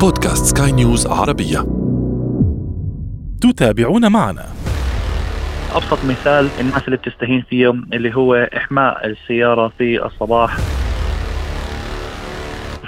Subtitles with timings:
[0.00, 1.66] بودكاست سكاي نيوز عربية.
[3.40, 4.46] تتابعون معنا.
[5.74, 10.56] أبسط مثال الناس اللي بتستهين فيهم اللي هو إحماء السيارة في الصباح.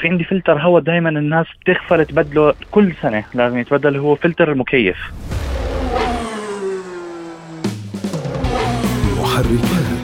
[0.01, 4.97] في عندي فلتر هواء دائما الناس بتغفل تبدله كل سنة لازم يتبدل هو فلتر المكيف
[9.21, 10.00] محركات.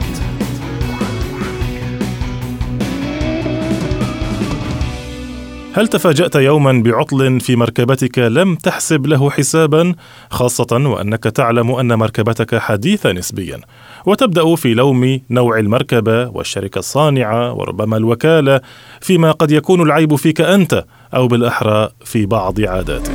[5.77, 9.93] هل تفاجأت يوما بعطل في مركبتك لم تحسب له حسابا
[10.29, 13.59] خاصة وأنك تعلم أن مركبتك حديثة نسبيا.
[14.05, 18.61] وتبدأ في لوم نوع المركبة والشركة الصانعة وربما الوكالة
[19.01, 23.11] فيما قد يكون العيب فيك أنت أو بالأحرى في بعض عاداتك.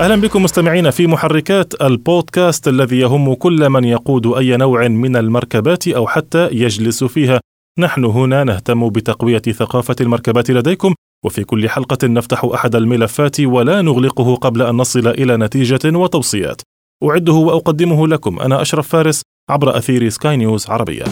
[0.00, 5.88] أهلا بكم مستمعين في محركات البودكاست الذي يهم كل من يقود أي نوع من المركبات
[5.88, 7.40] أو حتى يجلس فيها.
[7.78, 10.94] نحن هنا نهتم بتقوية ثقافة المركبات لديكم
[11.24, 16.62] وفي كل حلقة نفتح أحد الملفات ولا نغلقه قبل أن نصل إلى نتيجة وتوصيات.
[17.04, 21.04] أعده وأقدمه لكم أنا أشرف فارس عبر أثير سكاي نيوز عربية.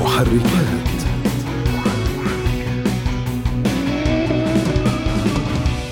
[0.00, 0.72] محركات.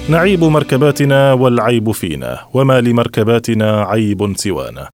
[0.08, 4.88] نعيب مركباتنا والعيب فينا وما لمركباتنا عيب سوانا.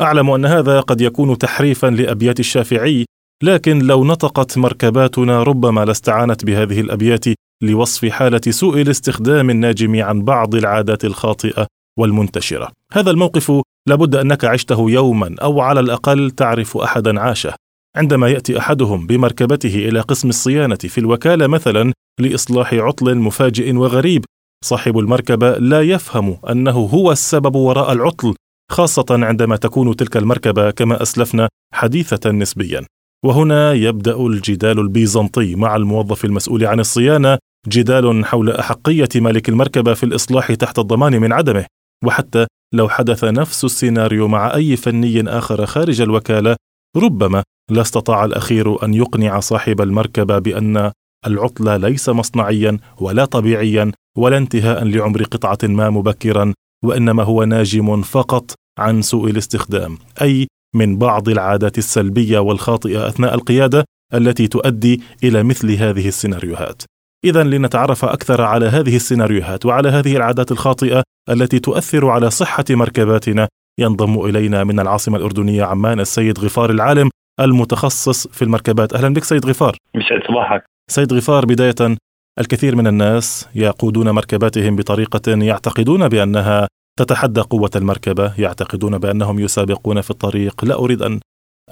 [0.00, 3.04] أعلم أن هذا قد يكون تحريفا لأبيات الشافعي
[3.42, 7.24] لكن لو نطقت مركباتنا ربما لاستعانت بهذه الأبيات
[7.62, 11.66] لوصف حالة سوء الاستخدام الناجم عن بعض العادات الخاطئة
[11.98, 12.68] والمنتشرة.
[12.92, 13.52] هذا الموقف
[13.88, 17.54] لابد أنك عشته يوما أو على الأقل تعرف احدا عاشه.
[17.96, 24.24] عندما يأتي أحدهم بمركبته إلى قسم الصيانة في الوكالة مثلا لإصلاح عطل مفاجئ وغريب
[24.64, 28.34] صاحب المركبة لا يفهم أنه هو السبب وراء العطل
[28.70, 32.86] خاصة عندما تكون تلك المركبة كما أسلفنا حديثة نسبيا.
[33.24, 40.02] وهنا يبدأ الجدال البيزنطي مع الموظف المسؤول عن الصيانة جدال حول أحقية مالك المركبة في
[40.02, 41.66] الإصلاح تحت الضمان من عدمه.
[42.04, 46.56] وحتى لو حدث نفس السيناريو مع أي فني آخر خارج الوكالة
[46.96, 50.92] ربما لا استطاع الأخير أن يقنع صاحب المركبة بأن
[51.26, 56.54] العطل ليس مصنعيا ولا طبيعيا ولا انتهاء لعمر قطعة ما مبكرا
[56.84, 59.98] وإنما هو ناجم فقط عن سوء الاستخدام.
[60.22, 63.84] أي من بعض العادات السلبية والخاطئة أثناء القيادة
[64.14, 66.82] التي تؤدي إلى مثل هذه السيناريوهات.
[67.24, 73.48] اذا لنتعرف أكثر على هذه السيناريوهات وعلى هذه العادات الخاطئة التي تؤثر على صحة مركباتنا.
[73.80, 77.10] ينضم إلينا من العاصمة الأردنية عمان السيد غفار العالم
[77.40, 78.94] المتخصص في المركبات.
[78.94, 79.76] أهلا بك سيد غفار.
[79.94, 80.64] يسعد صباحك.
[80.90, 81.96] سيد غفار بداية
[82.38, 90.10] الكثير من الناس يقودون مركباتهم بطريقة يعتقدون بأنها تتحدى قوة المركبة يعتقدون بأنهم يسابقون في
[90.10, 90.64] الطريق.
[90.64, 91.20] لا أريد أن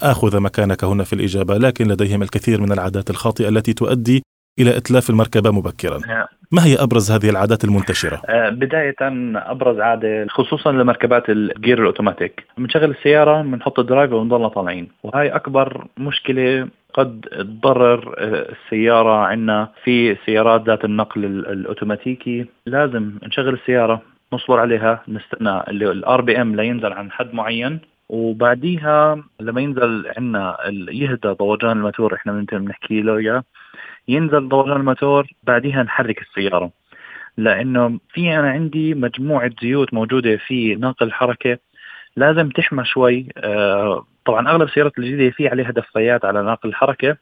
[0.03, 4.22] آخذ مكانك هنا في الإجابة لكن لديهم الكثير من العادات الخاطئة التي تؤدي
[4.60, 5.98] إلى إتلاف المركبة مبكرا.
[6.53, 8.94] ما هي أبرز هذه العادات المنتشرة؟ آه، بداية
[9.36, 12.44] أبرز عادة خصوصا لمركبات ال gear ال automatic.
[12.58, 14.88] بنشغل السيارة بنحط ال drive ونضلنا طالعين.
[15.02, 22.47] وهي أكبر مشكلة قد تضرر آه، السيارة عندنا في سيارات ذات النقل ال- الأوتوماتيكي.
[22.66, 24.02] لازم نشغل السيارة.
[24.33, 30.57] نصبر عليها نستنى ال RPM لينزل عن حد معين وبعديها لما ينزل عندنا
[30.91, 33.45] يهدى ضوجان الماتور إحنا بنحكي له إياه
[34.09, 36.71] ينزل ضوجان الماتور بعديها نحرك السيارة.
[37.37, 41.59] لأنه في أنا عندي مجموعة زيوت موجودة في ناقل الحركة
[42.17, 43.29] لازم تحمى شوي.
[43.37, 47.17] آه، طبعا أغلب السيارات الجديدة في عليها دفايات على ناقل الحركة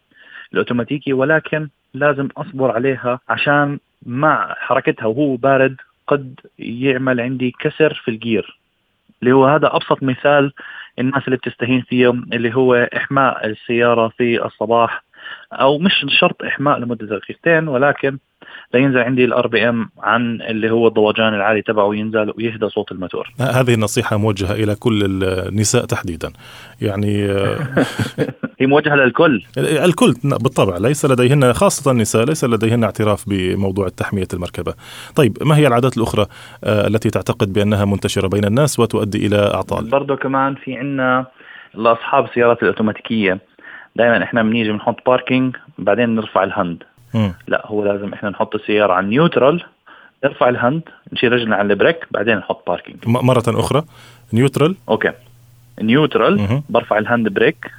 [0.53, 5.77] الاوتوماتيكي ولكن لازم أصبر عليها عشان مع حركتها وهو بارد
[6.09, 8.59] قد يعمل عندي كسر في ال gear
[9.23, 10.53] اللي هو هذا أبسط مثال
[10.99, 15.05] الناس اللي بتستهين فيهم اللي هو إحماء السيارة في الصباح.
[15.53, 18.19] أو مش شرط إحماء لمدة دقيقتين ولكن
[18.75, 23.75] لينزل عندي ال RPM عن اللي هو الضوجان العالي تبعه ينزل ويهدى صوت الموتور هذه
[23.75, 26.33] النصيحه موجهة إلى كل النساء تحديدا.
[26.81, 27.59] يعني آه،
[28.61, 29.43] هي موجهة للكل.
[29.59, 34.75] الكل بالطبع ليس لديهن خاصة النساء ليس لديهن اعتراف بموضوع تحمية المركبة.
[35.17, 36.27] طيب ما هي العادات الأخرى
[36.65, 41.27] آه، التي تعتقد بأنها منتشرة بين الناس وتؤدي إلى أعطال؟ برضه كمان في عنا
[41.75, 43.48] لأصحاب السيارات الأوتوماتيكية.
[43.97, 46.83] دائما إحنا بنيجي بنحط parking بعدين نرفع ال hand.
[47.15, 47.33] مم.
[47.49, 49.65] لا هو لازم إحنا نحط السيارة على ال neutral
[50.25, 50.83] نرفع ال hand
[51.13, 53.83] نشيل رجلنا على ال brake بعدين نحط parking م- مرة أخرى.
[54.33, 55.13] neutral okay.
[55.83, 56.63] neutral.
[56.69, 57.71] برفع ال handbrake.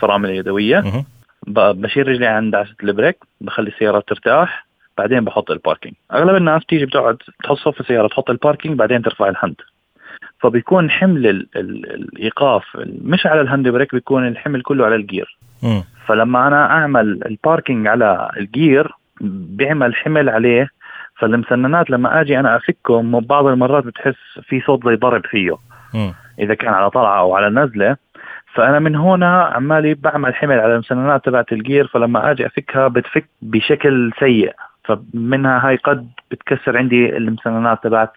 [0.00, 1.04] فرامل يدوية.
[1.46, 4.66] بشيل رجلي عند دعسه البريك بخلي السيارة ترتاح
[4.98, 9.02] بعدين بحط ال parking أغلب الناس تيجي بتقعد تحط صف السيارة تحط ال parking بعدين
[9.02, 9.54] ترفع ال hand.
[10.40, 12.64] فبيكون حمل ال ال الإيقاف
[13.02, 15.36] مش على ال handbrake بيكون الحمل كله على ال gear
[16.06, 20.68] فلما أنا أعمل ال parking على ال gear بيعمل حمل عليه.
[21.18, 25.56] فالمسننات لما أجي أنا أفكهم بعض المرات بتحس في صوت زي ضرب فيه.
[25.94, 26.14] مم.
[26.38, 27.96] إذا كان على طلعة أو على نزلة.
[28.54, 31.86] فأنا من هنا عمالي بعمل حمل على المسننات تبعت الجير.
[31.86, 34.52] فلما أجي أفكها بتفك بشكل سيء.
[34.84, 38.12] فمنها هاي قد بتكسر عندي المسننات تبعت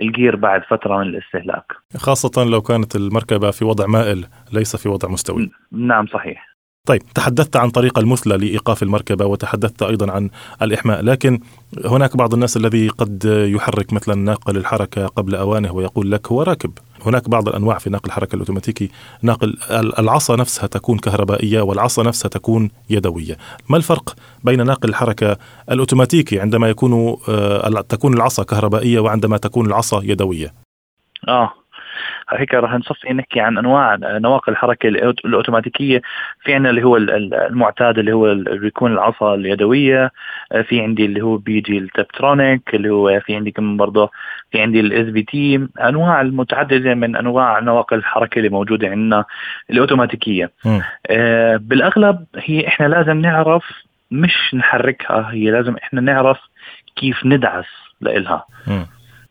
[0.00, 1.72] الجير بعد فترة من الاستهلاك.
[1.96, 5.50] خاصة لو كانت المركبة في وضع مائل ليس في وضع مستوي.
[5.72, 6.49] نعم صحيح.
[6.90, 10.30] طيب تحدثت عن طريقة المثلى لإيقاف المركبة وتحدثت أيضا عن
[10.62, 11.40] الإحماء لكن
[11.84, 16.72] هناك بعض الناس الذي قد يحرك مثلا ناقل الحركة قبل أوانه ويقول لك هو راكب.
[17.06, 18.90] هناك بعض الأنواع في ناقل الحركة الأوتوماتيكي.
[19.22, 23.36] ناقل العصا نفسها تكون كهربائية والعصا نفسها تكون يدوية.
[23.68, 24.14] ما الفرق
[24.44, 25.36] بين ناقل الحركة
[25.70, 30.54] الأوتوماتيكي عندما يكون آه، تكون العصا كهربائية وعندما تكون العصا يدوية؟
[31.28, 31.59] آه
[32.32, 34.88] هيك راح نصفي نحكي عن أنواع نواقل الحركة
[35.24, 36.02] الأوتوماتيكية.
[36.42, 40.10] في عندنا اللي هو المعتاد اللي هو بيكون العصا اليدوية.
[40.64, 44.10] في عندي اللي هو بيجي ال tiptronic اللي هو في عندي كمان برضه
[44.52, 49.24] في عندي ال CVT أنواع المتعددة من أنواع نواقل الحركة اللي موجودة عندنا
[49.70, 50.50] الأوتوماتيكية.
[51.06, 53.64] آه بالأغلب هي إحنا لازم نعرف
[54.10, 56.38] مش نحركها هي لازم إحنا نعرف
[56.96, 57.66] كيف ندعس
[58.00, 58.44] لإلها.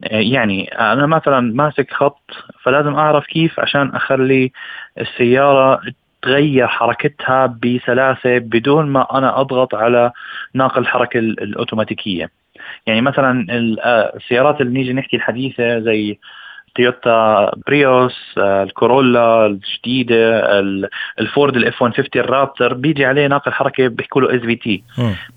[0.01, 2.31] يعني أنا مثلا ماسك خط
[2.63, 4.51] فلازم أعرف كيف عشان أخلي
[4.99, 5.81] السيارة
[6.21, 10.11] تغير حركتها بسلاسة بدون ما أنا أضغط على
[10.53, 12.29] ناقل الحركة الأوتوماتيكية.
[12.87, 13.45] يعني مثلا
[14.15, 16.17] السيارات اللي نيجي نحكي الحديثة زي
[16.75, 20.59] تويوتا بريوس الكورولا الجديدة
[21.19, 24.83] الفورد ال F 150 الرابتر بيجي عليه ناقل حركة بيحكوا له CVT.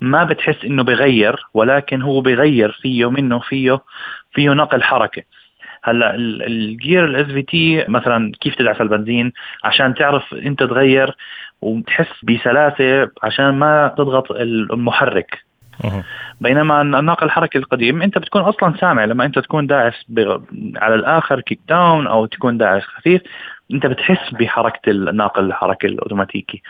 [0.00, 3.81] ما بتحس إنه بغير ولكن هو بغير فيه منه فيه
[4.32, 5.23] فيه نقل حركة.
[5.84, 9.32] هلا ال gear ال CVT مثلا كيف تدعس البنزين؟
[9.64, 11.17] عشان تعرف إنت تغير
[11.62, 15.38] وتحس بسلاسة عشان ما تضغط المحرك.
[16.40, 20.05] بينما الناقل الحركي القديم إنت بتكون أصلا سامع لما إنت تكون داعس
[20.76, 23.23] على الآخر kick down أو تكون داعس خفيف.
[23.73, 26.63] انت بتحس بحركة الناقل الحركي الأوتوماتيكي.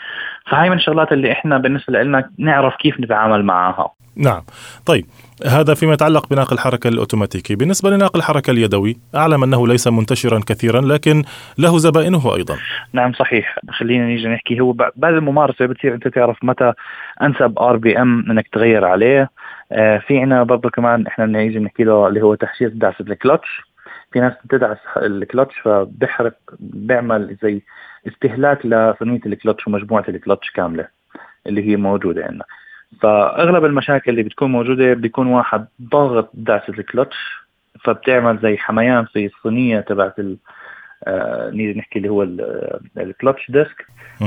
[0.51, 3.93] فهاي من الشغلات اللي إحنا بالنسبة لنا نعرف كيف نتعامل معها.
[4.17, 4.43] نعم.
[4.87, 5.05] طيب
[5.47, 7.55] هذا فيما يتعلق بناقل الحركة الأوتوماتيكي.
[7.55, 11.23] بالنسبة لناقل الحركة اليدوي أعلم أنه ليس منتشرا كثيرا لكن
[11.59, 12.57] له زبائنه أيضا.
[12.93, 13.59] نعم صحيح.
[13.71, 14.61] خلينا نيجي نحكي.
[14.61, 16.73] هو بعد الممارسة بتصير أنت تعرف متى
[17.23, 19.31] أنسب RPM أنك تغير عليه.
[19.73, 23.63] آه في عنا برضه كمان إحنا نيجي نحكي له اللي هو تحشير دعسة الكلتش
[24.13, 27.63] في ناس بتدعس الكلتش فبحرق بيعمل زي
[28.09, 30.89] استهلاك لثنية الكلتش ومجموعة الكلتش كاملة
[31.47, 32.45] اللي هي موجودة عندنا.
[33.01, 37.17] فأغلب المشاكل اللي بتكون موجودة بيكون واحد ضاغط دعسه الكلتش
[37.85, 40.37] فبتعمل زي حميان في الصينية تبعت ال
[41.05, 42.23] آه نيجي نحكي اللي هو
[42.99, 43.87] ال clutch disc.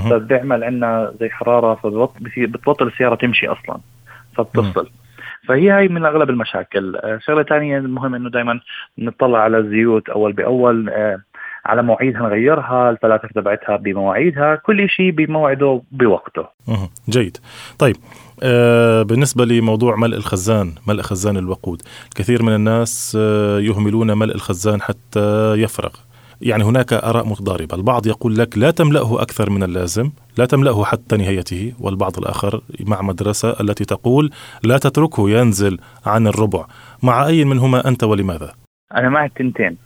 [0.09, 3.79] فبيعمل عندنا زي حرارة فبتبطل السيارة تمشي أصلا
[4.37, 4.89] فبتفصل
[5.47, 6.95] فهي هاي من أغلب المشاكل.
[6.95, 8.59] آه شغلة ثانية المهم إنه دائما
[8.97, 11.19] نطلع على الزيوت أول بأول آه
[11.65, 16.45] على مواعيدها نغيرها الفلاتر تبعتها بمواعيدها كل شيء بموعده بوقته.
[17.09, 17.37] جيد.
[17.79, 17.95] طيب
[18.43, 21.81] آه بالنسبة لموضوع ملء الخزان ملء خزان الوقود
[22.15, 25.91] كثير من الناس آه يهملون ملء الخزان حتى يفرغ.
[26.41, 27.75] يعني هناك آراء متضاربة.
[27.75, 33.01] البعض يقول لك لا تملأه أكثر من اللازم لا تملأه حتى نهايته والبعض الآخر مع
[33.01, 34.29] مدرسة التي تقول
[34.63, 36.65] لا تتركه ينزل عن الربع.
[37.03, 38.53] مع أي منهما أنت ولماذا؟
[38.95, 39.77] أنا مع التنتين.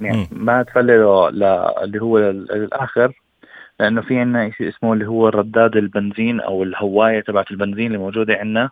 [0.00, 3.12] يعني ما تفلله اللي هو الآخر
[3.80, 8.34] لأنه في عندنا شيء اسمه اللي هو رداد البنزين أو الهواية تبعت البنزين اللي موجودة
[8.34, 8.70] عندنا.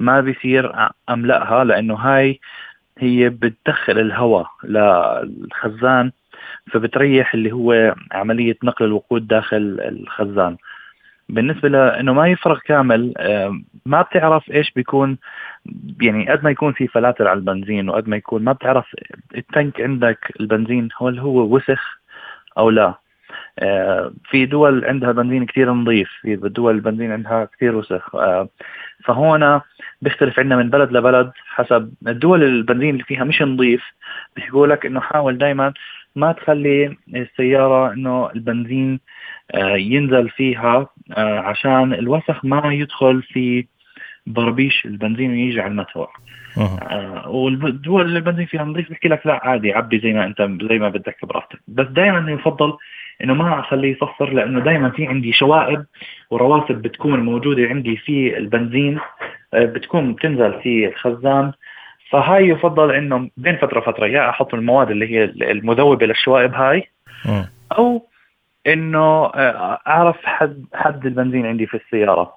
[0.00, 0.72] ما بيصير
[1.10, 2.40] أملأها لأنه هاي
[2.98, 6.12] هي بتدخل الهواء للخزان
[6.72, 10.56] فبتريح اللي هو عملية نقل الوقود داخل الخزان.
[11.28, 13.14] بالنسبة لأنه ما يفرغ كامل
[13.86, 15.18] ما بتعرف إيش بيكون
[16.00, 18.86] يعني قد ما يكون في فلاتر على البنزين وقد ما يكون ما بتعرف
[19.36, 21.98] التنك عندك البنزين هل هو وسخ
[22.58, 22.94] أو لا.
[23.58, 28.14] آه، في دول عندها بنزين كثير نظيف في دول البنزين عندها كثير وسخ.
[28.14, 28.48] آه،
[29.04, 29.60] فهون
[30.02, 33.82] بيختلف عندنا من بلد لبلد حسب الدول البنزين اللي فيها مش نظيف.
[34.36, 35.72] بيقول لك إنه حاول دائما
[36.16, 39.00] ما تخلي السيارة إنه البنزين
[39.54, 43.66] آه، ينزل فيها آه، عشان الوسخ ما يدخل في
[44.26, 46.08] بربيش البنزين ويجي على الماتور
[46.58, 50.88] آه والدول البنزين فيها نظيف بحكي لك لا عادي عبي زي ما أنت زي ما
[50.88, 51.58] بدك براحتك.
[51.68, 52.72] بس دائما يفضل
[53.24, 55.84] إنه ما أخليه يصفر لأنه دائما في عندي شوائب
[56.30, 58.98] ورواسب بتكون موجودة عندي في البنزين
[59.54, 61.52] آه بتكون بتنزل في الخزان.
[62.10, 66.88] فهاي يفضل إنه بين فترة فتره يا أحط المواد اللي هي المذوبة للشوائب هاي
[67.78, 68.06] أو
[68.66, 72.32] إنه آه، أعرف حد حد البنزين عندي في السيارة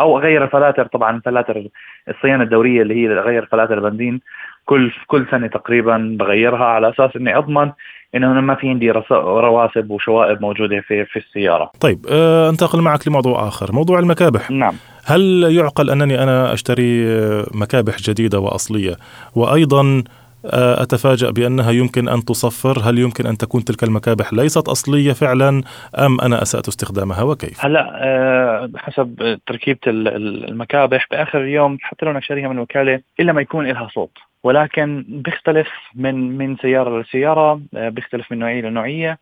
[0.00, 1.68] أو أغير الفلاتر طبعا فلاتر
[2.08, 4.20] الصيانة الدورية اللي هي غير فلاتر البنزين
[4.64, 7.72] كل كل سنة تقريبا بغيرها على أساس إني أضمن
[8.14, 11.70] إنه ما في عندي رواسب وشوائب موجودة في في السيارة.
[11.80, 14.50] طيب أه أنتقل معك لموضوع آخر، موضوع المكابح.
[14.50, 14.74] نعم.
[15.06, 17.06] هل يعقل أنني أنا أشتري
[17.54, 18.96] مكابح جديدة وأصلية؟
[19.34, 20.04] وأيضا
[20.46, 25.62] آه، أتفاجأ بأنها يمكن أن تصفر، هل يمكن أن تكون تلك المكابح ليست أصلية فعلا
[25.98, 32.20] أم أنا أسأت استخدامها وكيف؟ هلا آه، حسب تركيبة المكابح بآخر اليوم حتى لو أنا
[32.20, 37.88] شاريها من وكالة إلا ما يكون لها صوت، ولكن بيختلف من من سيارة لسيارة، آه،
[37.88, 39.18] بيختلف من نوعية لنوعية،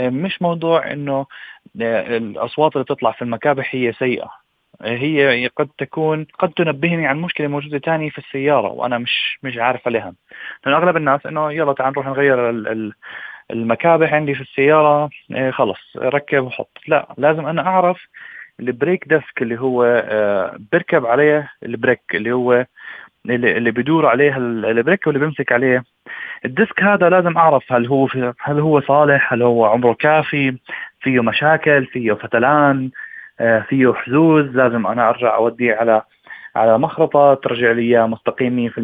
[0.00, 1.26] مش موضوع إنه
[1.76, 4.43] الأصوات اللي تطلع في المكابح هي سيئة.
[4.82, 9.86] هي قد تكون قد تنبهني عن مشكلة موجودة ثانية في السيارة وأنا مش مش عارف
[9.86, 10.14] عليها
[10.66, 12.50] لأنه أغلب الناس إنه يلا تعال نروح نغير
[13.50, 16.78] المكابح عندي في السيارة إيه خلص ركب وحط.
[16.88, 18.06] لا لازم أنا أعرف
[18.60, 22.66] ال brake disc اللي هو آه بركب عليه ال brake اللي هو
[23.30, 25.84] اللي, بدور عليه ال brake واللي بيمسك عليه.
[26.44, 28.08] ال disc هذا لازم أعرف هل هو
[28.40, 30.58] هل هو صالح هل هو عمره كافي
[31.00, 32.90] فيه مشاكل فيه فتلان.
[33.38, 36.02] فيه حزوز لازم أنا أرجع اوديه على
[36.56, 38.78] على مخرطة ترجع لي اياه مستقيم 100%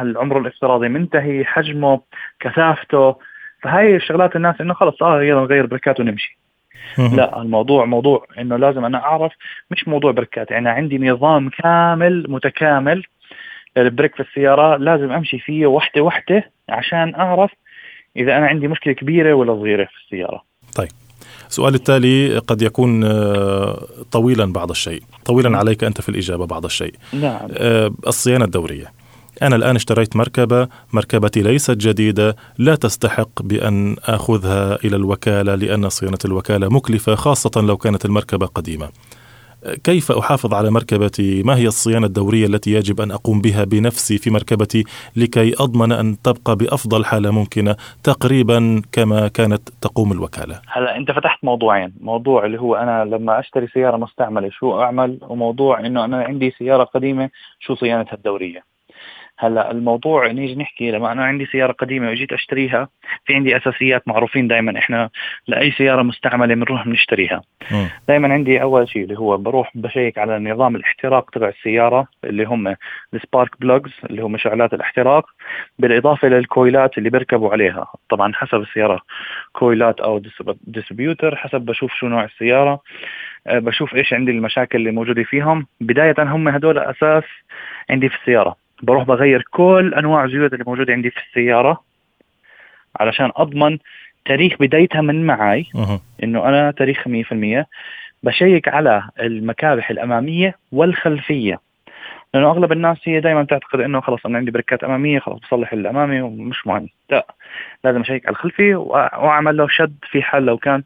[0.00, 2.00] هل عمره الافتراضي منتهي حجمه
[2.40, 3.16] كثافته.
[3.62, 6.38] فهي الشغلات الناس إنه خلص آه يلا نغير بركات ونمشي.
[6.98, 9.32] لا الموضوع موضوع إنه لازم أنا أعرف
[9.70, 10.50] مش موضوع بركات.
[10.50, 13.02] يعني عندي نظام كامل متكامل
[13.76, 17.50] للبريك في السيارة لازم أمشي فيه وحده وحدة عشان أعرف
[18.16, 20.42] إذا أنا عندي مشكلة كبيرة ولا صغيرة في السيارة.
[20.76, 21.03] طيب.
[21.50, 25.58] السؤال التالي قد يكون آه، طويلا بعض الشيء طويلا.
[25.58, 27.48] عليك أنت في الإجابة بعض الشيء نعم.
[28.06, 29.04] الصيانة الدورية
[29.42, 36.18] أنا الآن اشتريت مركبة مركبتي ليست جديدة لا تستحق بأن أخذها إلى الوكالة لأن صيانة
[36.24, 38.88] الوكالة مكلفة خاصة لو كانت المركبة قديمة
[39.84, 44.30] كيف أحافظ على مركبتي؟ ما هي الصيانة الدورية التي يجب أن أقوم بها بنفسي في
[44.30, 44.84] مركبتي
[45.16, 51.44] لكي أضمن أن تبقى بأفضل حالة ممكنة تقريبا كما كانت تقوم الوكالة؟ هلا أنت فتحت
[51.44, 56.54] موضوعين، موضوع اللي هو أنا لما أشتري سيارة مستعملة شو أعمل؟ وموضوع إنه أنا عندي
[56.58, 57.30] سيارة قديمة
[57.60, 58.73] شو صيانتها الدورية؟
[59.38, 62.88] هلا الموضوع نيجي نحكي لما أنا عندي سيارة قديمة وجيت أشتريها
[63.24, 65.10] في عندي أساسيات معروفين دائما إحنا
[65.46, 67.42] لأي سيارة مستعملة بنروح بنشتريها.
[68.08, 72.76] دائما عندي أول شيء اللي هو بروح بشيك على نظام الاحتراق تبع السيارة اللي هم
[73.14, 75.26] السبارك بلوجز اللي هم مشعلات الاحتراق
[75.78, 77.86] بالإضافة للكويلات اللي بيركبوا عليها.
[78.10, 79.00] طبعا حسب السيارة
[79.52, 80.22] كويلات أو
[80.66, 82.80] ديستريبيوتر حسب بشوف شو نوع السيارة
[83.46, 85.66] بشوف إيش عندي المشاكل اللي موجودة فيهم.
[85.80, 87.24] بداية هم هدول أساس
[87.90, 88.63] عندي في السيارة.
[88.84, 91.80] بروح بغير كل أنواع الزيوت اللي موجودة عندي في السيارة
[93.00, 93.78] علشان أضمن
[94.24, 95.66] تاريخ بدايتها من معي
[96.22, 97.66] إنه أنا تاريخ 100%
[98.22, 101.60] بشيك على المكابح الأمامية والخلفية.
[102.34, 106.20] لأنه أغلب الناس هي دائما تعتقد إنه خلص أنا عندي بريكات أمامية خلص بصلح الأمامي
[106.20, 106.88] ومش مهم.
[107.10, 107.26] لا
[107.84, 110.82] لازم أشيك على الخلفية وأعمل له شد في حال لو كان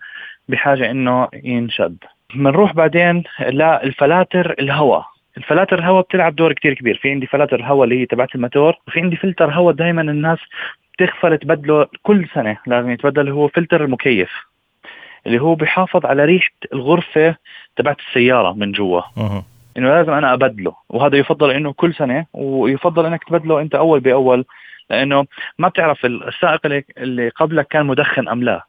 [0.49, 1.97] بحاجة إنه ينشد.
[2.35, 5.05] بنروح بعدين للفلاتر الهواء.
[5.37, 6.99] الفلاتر الهواء بتلعب دور كتير كبير.
[7.03, 10.39] في عندي فلاتر هواء اللي هي تبعت الموتور وفي عندي فلتر هواء دائما الناس
[10.95, 14.31] بتغفل تبدله كل سنة لازم يتبدل هو فلتر المكيف
[15.27, 17.37] اللي هو بيحافظ على ريحة الغرفة
[17.77, 19.01] تبعت السيارة من جوا.
[19.77, 24.45] إنه لازم أنا أبدله وهذا يفضل إنه كل سنة ويفضل إنك تبدله أنت أول بأول
[24.91, 25.27] لأنه
[25.59, 26.61] ما بتعرف السائق
[26.99, 28.67] اللي قبلك كان مدخن أم لا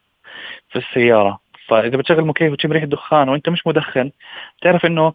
[0.70, 1.40] في السيارة.
[1.70, 4.12] فاذا بتشغل مكيف وتشم ريحة دخان وأنت مش مدخن
[4.60, 5.14] بتعرف إنه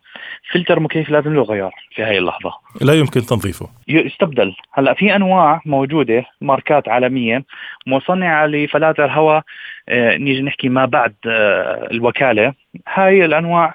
[0.52, 2.52] فلتر مكيف لازم له غيار في هاي اللحظة.
[2.80, 3.68] لا يمكن تنظيفه.
[3.88, 7.42] يستبدل هلأ في أنواع موجودة ماركات عالميا
[7.86, 9.42] مصنعة لفلاتر هواء
[9.88, 12.54] آه نيجي نحكي ما بعد آه الوكالة.
[12.94, 13.74] هاي الأنواع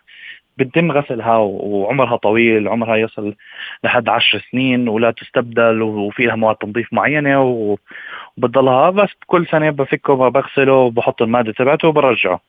[0.57, 3.35] بتتم غسلها وعمرها طويل عمرها يصل
[3.83, 7.41] لحد عشر سنين ولا تستبدل وفيها مواد تنظيف معينة
[8.37, 8.89] وبتضلها.
[8.89, 12.48] بس كل سنة بفكه بغسله وبحط المادة تبعته وبرجعه.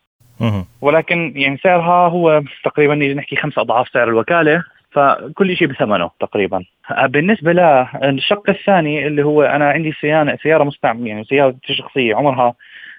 [0.80, 6.64] ولكن يعني سعرها هو تقريبا نيجي نحكي خمس أضعاف سعر الوكالة فكل شيء بثمنه تقريبا.
[7.04, 12.54] بالنسبة للشق الثاني اللي هو أنا عندي سياره سيارة مستعمل يعني سيارة شخصية عمرها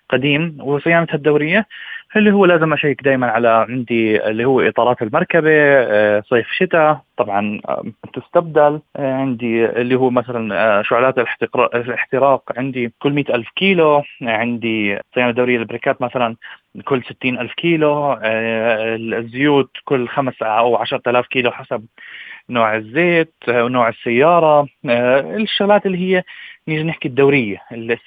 [0.09, 1.65] قديم وصيانتها الدورية.
[2.15, 7.59] اللي هو لازم أشيك دائما على عندي اللي هو إطارات المركبة آه، صيف شتاء طبعا
[7.69, 8.79] آه، تستبدل.
[8.95, 11.15] آه، عندي اللي هو مثلا شعلات
[11.75, 14.03] الاحتراق عندي كل مئة ألف كيلو.
[14.21, 16.35] عندي صيانة دورية البريكات مثلا
[16.85, 18.19] كل ستين ألف كيلو.
[18.23, 21.85] الزيوت كل خمس أو عشرة آلاف كيلو حسب
[22.49, 24.67] نوع الزيت ونوع السيارة.
[24.85, 26.23] الشغلات اللي هي
[26.67, 27.57] نيجي نحكي الدورية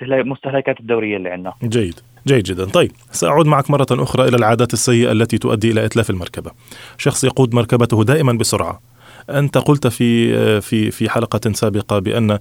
[0.03, 1.53] المستهلكات الدورية اللي عندنا.
[1.63, 2.14] جيد.
[2.27, 2.65] جيد جدا.
[2.65, 6.51] طيب سأعود معك مرة أخرى إلى العادات السيئة التي تؤدي إلى إتلاف المركبة.
[6.99, 8.94] شخص يقود مركبته دائما بسرعة.
[9.31, 12.39] أنت قلت في في في حلقة سابقة بأن آه،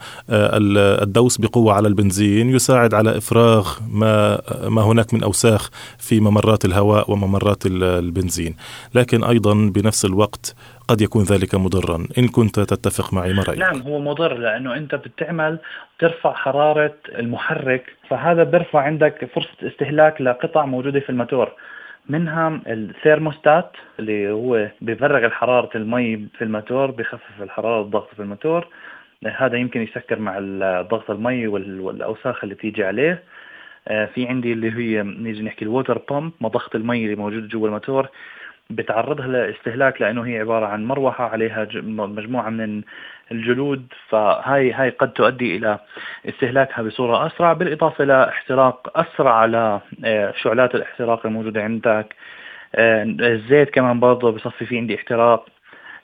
[1.04, 7.12] الدوس بقوة على البنزين يساعد على إفراغ ما ما هناك من أوساخ في ممرات الهواء
[7.12, 8.56] وممرات البنزين.
[8.96, 10.56] لكن أيضا بنفس الوقت
[10.88, 12.08] قد يكون ذلك مضرا.
[12.18, 15.60] إن كنت تتفق معي ما رأيك؟ نعم هو مضر لأنه أنت بتعمل
[16.00, 21.52] ترفع حرارة المحرك فهذا بيرفع عندك فرصة استهلاك لقطع موجودة في الموتور.
[22.10, 28.67] منها الثيرموستات اللي هو بيفرغ حرارة المي في الموتور بخفف الحرارة الضغط في الموتور.
[29.38, 30.39] هذا يمكن يسكر مع
[30.81, 33.24] ضغط المي والأوساخ اللي بتيجي عليه.
[33.88, 37.67] آه، في عندي اللي هي نيجي نحكي ال water pump مضخة المي اللي موجودة جوا
[37.67, 38.10] الموتور.
[38.70, 42.82] بتعرضها لاستهلاك لأنه هي عبارة عن مروحة عليها مجموعة من
[43.32, 45.79] الجلود فهاي هاي قد تؤدي إلى
[46.29, 52.15] استهلاكها بصورة أسرع بالإضافة إلى احتراق أسرع على آه، الاحتراق الموجودة عندك.
[52.75, 55.46] آه، الزيت كمان برضه بصفي في عندي احتراق.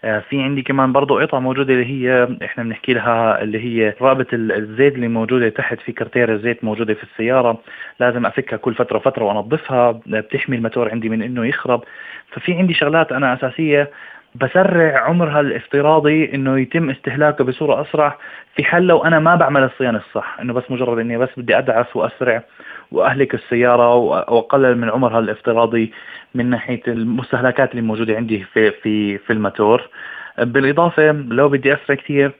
[0.01, 4.95] في عندي كمان برضو قطعة موجودة اللي هي إحنا بنحكي لها اللي هي رابط الزيت
[4.95, 7.61] اللي موجودة تحت في كرتير الزيت موجودة في السيارة
[7.99, 11.83] لازم أفكها كل فترة وفترة وأنظفها بتحمي الموتور عندي من إنه يخرب.
[12.31, 13.91] ففي عندي شغلات أنا أساسية
[14.35, 18.17] بسرع عمرها الافتراضي إنه يتم استهلاكه بصورة أسرع
[18.55, 21.95] في حال لو أنا ما بعمل الصيانة الصح إنه بس مجرد إني بس بدي أدعس
[21.95, 22.43] وأسرع.
[22.91, 25.91] وأهلك السيارة واقلل من عمرها الافتراضي
[26.36, 29.89] من ناحية المستهلكات اللي موجودة عندي في في في الماتور
[30.38, 32.31] بالإضافة لو بدي أسرع كثير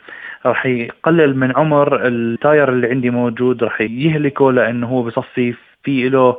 [0.46, 5.53] راح يقلل من عمر ال tire اللي عندي موجود راح يهلكه لأنه هو بصفي
[5.84, 6.38] في له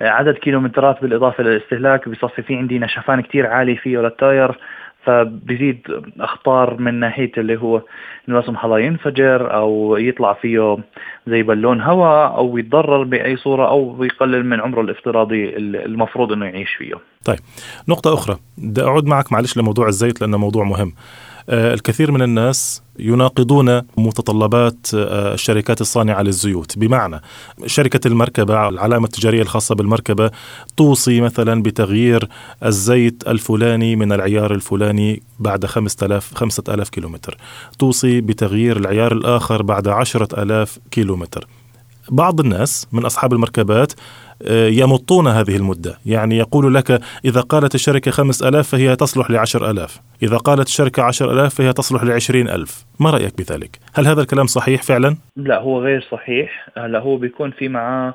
[0.00, 4.58] عدد كيلومترات بالإضافة للاستهلاك بصفي في عندي نشفان كثير عالي فيه للتاير.
[5.06, 5.80] فبزيد
[6.20, 7.82] أخطار من ناحية اللي هو
[8.28, 10.78] إنه لا سمح الله ينفجر أو يطلع فيه
[11.26, 16.74] زي بالون هواء أو يتضرر بأي صورة أو يقلل من عمره الافتراضي المفروض إنه يعيش
[16.74, 16.94] فيه.
[17.24, 17.38] طيب
[17.88, 20.92] نقطة أخرى بدي أعود معك معلش لموضوع الزيت لأنه موضوع مهم.
[21.48, 26.78] آه، الكثير من الناس يناقضون متطلبات آه، الشركات الصانعة للزيوت.
[26.78, 27.20] بمعنى
[27.66, 30.30] شركة المركبة العلامة التجارية الخاصة بالمركبة
[30.76, 32.28] توصي مثلا بتغيير
[32.64, 37.36] الزيت الفلاني من العيار الفلاني بعد 5000 5000 كيلومتر.
[37.78, 41.46] توصي بتغيير العيار الآخر بعد 10000 كيلومتر.
[42.10, 43.92] بعض الناس من أصحاب المركبات
[44.42, 45.98] آه، يمطون هذه المدة.
[46.06, 50.00] يعني يقول لك إذا قالت الشركة خمس ألاف فهي تصلح لعشر ألاف.
[50.22, 54.46] إذا قالت الشركة عشر ألاف فهي تصلح لعشرين ألف ما رأيك بذلك؟ هل هذا الكلام
[54.46, 58.14] صحيح فعلا؟ لا هو غير صحيح هلا هو بيكون في معاه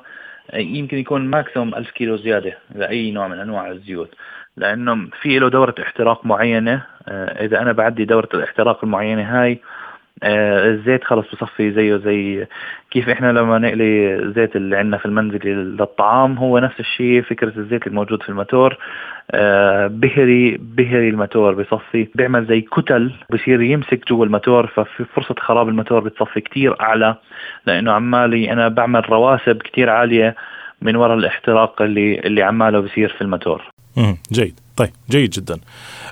[0.54, 4.10] يمكن يكون ماكسيموم ألف كيلو زيادة لأي نوع من أنواع الزيوت
[4.56, 9.60] لأنه في له دورة احتراق معينة آه، إذا أنا بعدي دورة الاحتراق المعينة هاي
[10.24, 12.46] الزيت خلص بصفي زيه زي
[12.90, 17.86] كيف إحنا لما نقلي الزيت اللي عندنا في المنزل للطعام هو نفس الشيء فكرة الزيت
[17.86, 18.76] الموجود في الموتور
[19.30, 25.68] آه، بهري بهري الموتور بصفي بيعمل زي كتل بصير يمسك جوا الموتور ففي فرصة خراب
[25.68, 27.16] الموتور بتصفي كتير أعلى
[27.66, 30.34] لأنه عمالي أنا بعمل رواسب كتير عالية
[30.82, 33.62] من وراء الاحتراق اللي اللي عماله بصير في الموتور
[34.32, 34.60] جيد.
[34.76, 35.58] طيب جيد جدا.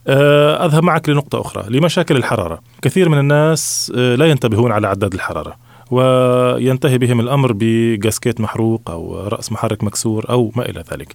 [0.09, 2.61] آه، أذهب معك لنقطة أخرى لمشاكل الحرارة.
[2.83, 5.57] كثير من الناس آه، لا ينتبهون على عداد الحرارة
[5.91, 11.15] وينتهي بهم الأمر بجاسكيت محروق أو رأس محرك مكسور أو ما إلى ذلك.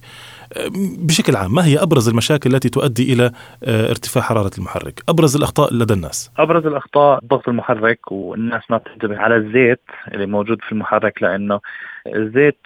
[0.56, 3.30] آه، بشكل عام ما هي أبرز المشاكل التي تؤدي إلى
[3.64, 6.30] ارتفاع حرارة المحرك؟ أبرز الأخطاء لدى الناس.
[6.38, 9.82] أبرز الأخطاء ضغط المحرك والناس ما بتنتبه على الزيت
[10.14, 11.60] اللي موجود في المحرك لأنه
[12.06, 12.58] الزيت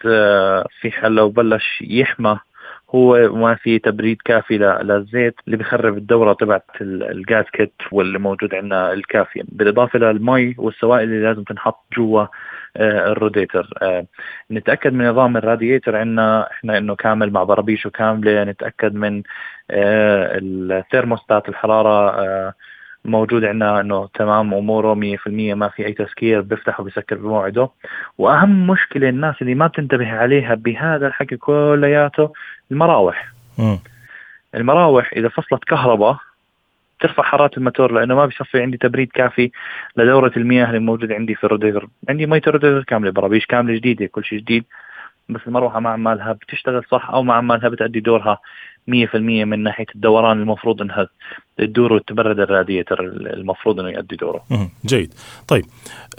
[0.81, 2.39] في حال لو بلش يحمى
[2.95, 8.93] هو ما في تبريد كافي للزيت اللي بخرب الدورة تبعت ال gasket واللي موجود عندنا
[8.93, 12.27] الكافيه بالإضافة للمي والسوائل اللي لازم تنحط جوا
[12.77, 13.69] آه، الروديتر.
[13.83, 14.07] آه،
[14.51, 16.51] نتأكد من نظام الراديتر عندنا.
[16.51, 18.45] إحنا إنه كامل مع برابيشه كاملة.
[18.45, 19.23] نتأكد من
[19.71, 22.55] آه، الثيرموستات الحرارة
[23.05, 27.69] موجود عندنا إنه تمام أموره 100% ما في أي تسكير بيفتح وبيسكر بموعده.
[28.19, 32.33] وأهم مشكلة الناس اللي ما بتنتبه عليها بهذا الحكي كلياته
[32.71, 33.29] المراوح.
[33.59, 33.77] م.
[34.55, 36.17] المراوح إذا فصلت كهرباء
[37.01, 39.51] ترفع حرارة الموتور لأنه ما بيصفي عندي تبريد كافي
[39.97, 44.25] لدورة المياه اللي موجودة عندي في الروديتر عندي مية الروديتر كاملة برابيش كاملة جديدة كل
[44.25, 44.65] شيء جديد.
[45.33, 48.39] بس المروحة ما عمالها بتشتغل صح أو ما عمالها بتأدي دورها
[48.89, 51.09] 100% من ناحية الدوران المفروض إنها
[51.59, 54.45] تدور وتبرد الراديتر المفروض إنه يؤدي دوره.
[54.87, 55.15] جيد.
[55.49, 55.65] طيب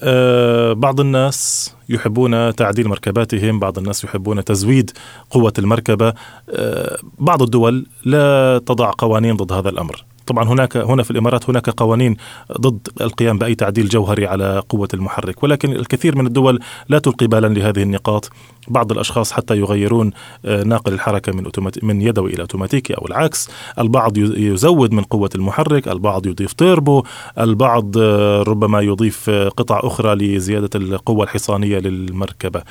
[0.04, 4.92] آه بعض الناس يحبون تعديل مركباتهم، بعض الناس يحبون تزويد
[5.30, 6.14] قوة المركبة،
[6.50, 10.06] آه بعض الدول لا تضع قوانين ضد هذا الأمر.
[10.28, 12.18] طبعا هناك هنا في الإمارات هناك قوانين
[12.60, 17.48] ضد القيام بأي تعديل جوهري على قوة المحرك ولكن الكثير من الدول لا تلقي بالا
[17.48, 18.30] لهذه النقاط.
[18.68, 20.12] بعض الأشخاص حتى يغيرون
[20.46, 21.44] آه، ناقل الحركة من
[21.84, 23.50] من يدوي إلى أوتوماتيكي أو العكس.
[23.80, 27.04] البعض يزود من قوة المحرك البعض يضيف تيربو
[27.40, 32.64] البعض آه، ربما يضيف آه، قطع أخرى لزيادة القوة الحصانية للمركبة.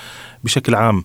[0.45, 1.05] بشكل عام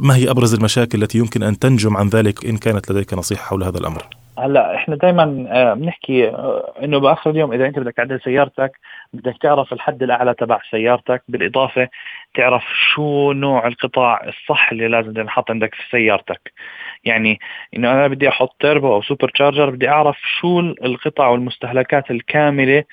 [0.00, 3.64] ما هي أبرز المشاكل التي يمكن أن تنجم عن ذلك إن كانت لديك نصيحة حول
[3.64, 4.06] هذا الأمر؟
[4.38, 8.72] هلا إحنا دائما آه، بنحكي آه، إنه بآخر اليوم إذا أنت بدك تعدل سيارتك
[9.12, 11.22] بدك تعرف الحد الأعلى تبع سيارتك.
[11.28, 11.88] بالإضافة
[12.34, 16.52] تعرف شو نوع القطع الصح اللي لازم تنحط عندك في سيارتك.
[17.04, 17.38] يعني
[17.76, 22.84] إنه أنا بدي أحط تيربو أو supercharger بدي أعرف شو القطع والمستهلكات الكاملة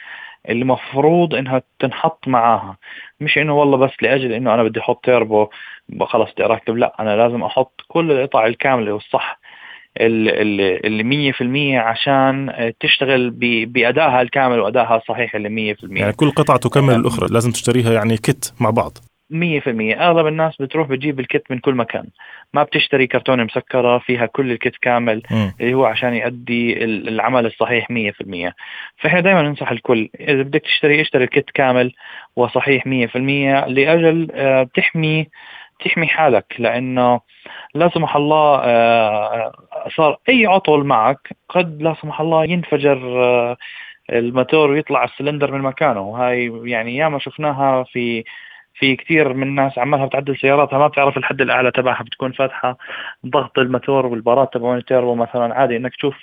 [0.49, 2.77] اللي مفروض إنها تنحط معاها.
[3.19, 5.49] مش إنه والله بس لأجل إنه أنا بدي أحط تيربو
[6.01, 9.39] خلص بدي أركب لا أنا لازم أحط كل القطع الكاملة والصح
[9.97, 13.29] اللي 100% عشان تشتغل
[13.65, 18.17] بأدائها الكامل وأدائها الصحيح اللي 100% يعني كل قطعة تكمل يعني الأخرى لازم تشتريها يعني
[18.17, 18.97] كت مع بعض.
[19.29, 19.37] 100%
[20.01, 22.05] أغلب الناس بتروح بتجيب الكت من كل مكان.
[22.53, 25.49] ما بتشتري كرتونة مسكرة فيها كل الكت كامل م.
[25.61, 28.53] اللي هو عشان يؤدي العمل الصحيح 100%
[28.97, 31.93] فإحنا دائما ننصح الكل إذا بدك تشتري اشتري الكت كامل
[32.35, 32.87] وصحيح 100%
[33.67, 34.63] لأجل آه،
[35.79, 37.21] تحمي حالك لأنه
[37.75, 39.51] لا سمح الله آه،
[39.97, 43.57] صار أي عطل معك قد لا سمح الله ينفجر آه،
[44.09, 46.01] الموتور ويطلع السلندر من مكانه.
[46.01, 48.23] وهي يعني ياما شفناها في
[48.79, 52.77] في كثير من الناس عمالها بتعدل سياراتها ما بتعرف الحد الأعلى تبعها بتكون فاتحة
[53.25, 56.15] ضغط الموتور والبارات تبعون التيربو مثلا عادي إنك تشوف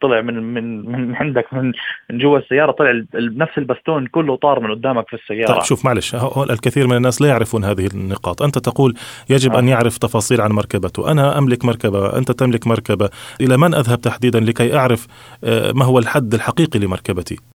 [0.00, 1.72] طلع من من من عندك من
[2.10, 5.52] من جوا السيارة طلع نفس البستون كله طار من قدامك في السيارة.
[5.52, 6.16] طيب شوف معلش
[6.50, 8.42] الكثير من الناس لا يعرفون هذه النقاط.
[8.42, 8.94] أنت تقول
[9.30, 9.58] يجب آه.
[9.58, 11.12] ان يعرف تفاصيل عن مركبته.
[11.12, 13.10] أنا أملك مركبة أنت تملك مركبة.
[13.40, 15.06] إلى من أذهب تحديدا لكي أعرف
[15.44, 17.55] آه، ما هو الحد الحقيقي لمركبتي؟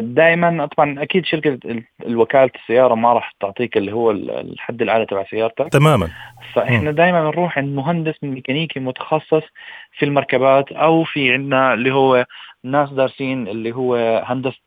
[0.00, 1.58] دائما طبعا أكيد شركة
[2.06, 5.68] الوكالة السيارة ما راح تعطيك اللي هو الحد الأعلى تبع سيارتك.
[5.72, 6.08] تماما.
[6.52, 9.42] فإحنا دائما نروح عند مهندس ميكانيكي متخصص
[9.98, 12.26] في المركبات أو في عندنا اللي هو
[12.64, 14.58] ناس دارسين اللي هو هندسة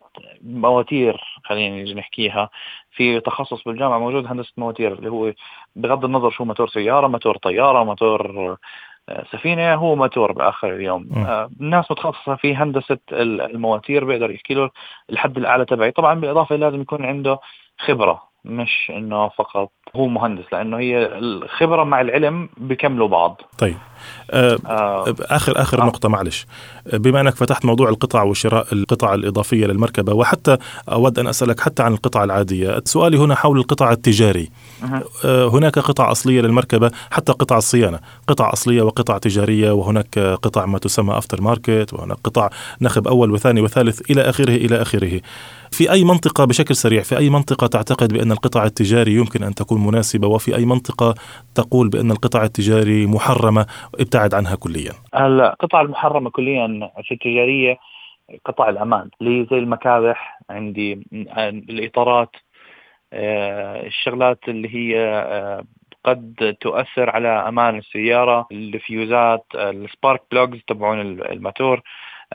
[0.41, 2.49] مواتير خلينا نيجي نحكيها.
[2.91, 5.33] في تخصص بالجامعة موجود هندسة مواتير اللي هو
[5.75, 8.57] بغض النظر شو موتور سيارة موتور طيارة موتور آه،
[9.31, 11.09] سفينة هو موتور بآخر اليوم.
[11.25, 14.69] آه الناس متخصصة في هندسة المواتير بيقدر يحكي له
[15.09, 15.91] الحد الأعلى تبعي.
[15.91, 17.39] طبعا بالإضافة لازم يكون عنده
[17.77, 23.41] خبرة مش إنه فقط هو مهندس لأنه هي الخبرة مع العلم بيكملوا بعض.
[23.57, 23.75] طيب.
[24.31, 25.15] آه آه.
[25.21, 25.85] آخر آخر آه.
[25.85, 26.45] نقطة معلش.
[26.93, 30.57] بما أنك فتحت موضوع القطع وشراء القطع الإضافية للمركبة وحتى
[30.91, 32.81] أود أن أسألك حتى عن القطع العادية.
[32.85, 34.49] سؤالي هنا حول القطع التجاري.
[35.25, 37.99] آه هناك قطع أصلية للمركبة حتى قطع الصيانة.
[38.27, 42.49] قطع أصلية وقطع تجارية وهناك قطع ما تسمى aftermarket وهناك قطع
[42.81, 45.21] نخب أول وثاني وثالث إلى آخره إلى آخره.
[45.73, 49.85] في أي منطقة بشكل سريع في أي منطقة تعتقد بأن القطع التجاري يمكن أن تكون
[49.87, 51.15] مناسبة وفي أي منطقة
[51.55, 53.65] تقول بأن القطع التجاري محرمة
[53.99, 57.77] ابتعد عنها كليا؟ القطع المحرمة كليا في التجارية
[58.45, 59.09] قطع الأمان.
[59.21, 61.03] اللي زي المكابح عندي
[61.69, 62.35] الإطارات
[63.13, 65.63] آه، الشغلات اللي هي آه،
[66.05, 71.81] قد تؤثر على أمان السيارة الفيوزات ال spark plugs تبعون الماتور.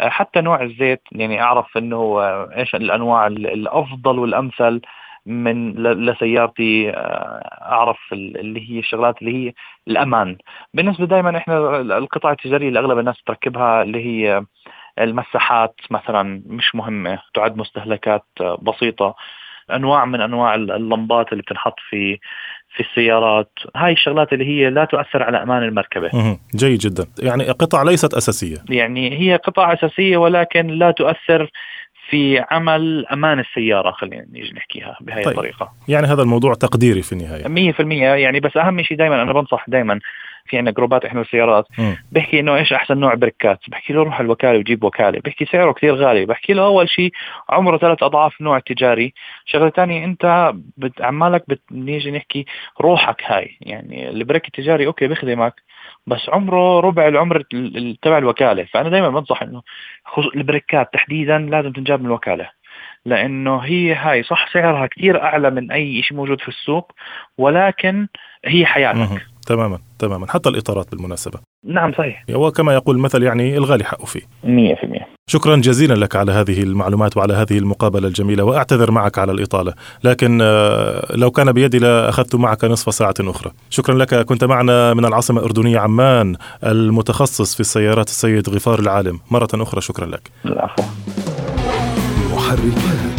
[0.01, 2.21] حتى نوع الزيت يعني أعرف إنه
[2.57, 4.81] إيش الأنواع الأفضل والأمثل
[5.27, 5.73] من
[6.07, 6.93] لسيارتي
[7.63, 9.53] أعرف اللي هي الشغلات اللي هي
[9.89, 10.37] الأمان.
[10.75, 14.45] بالنسبة دائما إحنا القطع التجارية اللي أغلب الناس تركبها اللي هي
[14.99, 18.25] المساحات مثلا مش مهمة تعد مستهلكات
[18.63, 19.15] بسيطة.
[19.75, 22.19] أنواع من أنواع اللمبات اللي بتنحط في
[22.77, 23.51] في السيارات.
[23.77, 26.39] هاي الشغلات اللي هي لا تؤثر على أمان المركبة.
[26.55, 27.07] جيد جدا.
[27.19, 28.57] يعني قطع ليست أساسية.
[28.71, 31.51] يعني هي قطع أساسية ولكن لا تؤثر
[32.11, 35.29] في عمل أمان السيارة خلينا نيجي نحكيها بهي طيب.
[35.29, 35.73] الطريقة.
[35.89, 37.73] يعني هذا الموضوع تقديري في النهاية.
[37.73, 40.01] 100% يعني بس أهم شيء دائما أنا بنصح دائما
[40.49, 41.67] في عندنا جروبات إحنا السيارات
[42.13, 45.95] بحكي إنه إيش أحسن نوع بريكات بحكي له روح الوكالة وجيب وكالة بحكي سعره كثير
[45.95, 47.13] غالي بحكي له أول شيء
[47.49, 49.15] عمره ثلاث أضعاف النوع التجاري.
[49.47, 51.03] شغلة ثانية أنت بت...
[51.03, 52.47] عمالك بنيجي نحكي
[52.81, 55.63] روحك هاي يعني ال brake التجاري okay بيخدمك
[56.09, 57.43] بس عمره ربع العمر
[58.03, 58.65] تبع الوكالة.
[58.65, 59.63] فأنا دائما بنصح إنه
[60.37, 62.58] البريكات تحديدا لازم تنجاب من الوكالة.
[63.07, 66.93] لأنه هي هاي صح سعرها كثير أعلى من أي شيء موجود في السوق
[67.39, 68.07] ولكن
[68.45, 69.27] هي حياتك.
[69.47, 70.27] تماما تماما.
[70.31, 71.39] حتى الإطارات بالمناسبة.
[71.65, 72.25] نعم صحيح.
[72.35, 74.21] وكما يقول المثل يعني الغالي حقه فيه.
[74.45, 79.75] 100% شكرا جزيلا لك على هذه المعلومات وعلى هذه المقابلة الجميلة وأعتذر معك على الإطالة.
[80.05, 83.53] لكن آه، لو كان بيدي لأخذت معك نصف ساعة أخرى.
[83.71, 84.15] شكرا لك.
[84.15, 89.21] كنت معنا من العاصمة الأردنية عمان المتخصص في السيارات السيد غفار العالم.
[89.31, 90.31] مرة أخرى شكرا لك.
[90.45, 90.83] العفو.
[92.49, 93.19] محركات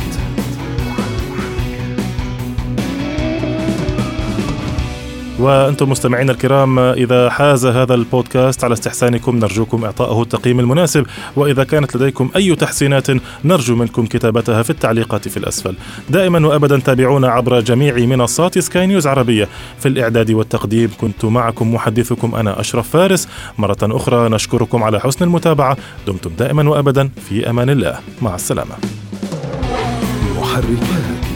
[5.39, 11.06] وأنتم مستمعينا الكرام إذا حاز هذا البودكاست على استحسانكم نرجوكم إعطائه التقييم المناسب.
[11.36, 13.08] وإذا كانت لديكم أي تحسينات
[13.46, 15.76] نرجو منكم كتابتها في التعليقات في الأسفل.
[16.10, 19.48] دائما وأبدا تابعونا عبر جميع منصات سكاي نيوز عربية.
[19.80, 23.28] في الإعداد والتقديم كنت معكم محدثكم أنا أشرف فارس.
[23.58, 25.78] مرة أخرى نشكركم على حسن المتابعة.
[26.08, 28.00] دمتم دائما وأبدا في أمان الله.
[28.22, 28.76] مع السلامة.
[30.60, 31.29] محركات